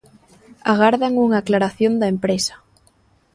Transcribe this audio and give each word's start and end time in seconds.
Agardan 0.71 1.13
unha 1.25 1.37
aclaración 1.39 1.93
da 2.01 2.07
empresa. 2.13 2.55